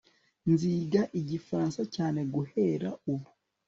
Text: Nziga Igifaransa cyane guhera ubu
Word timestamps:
Nziga 0.51 1.01
Igifaransa 1.19 1.81
cyane 1.95 2.19
guhera 2.33 2.89
ubu 3.11 3.29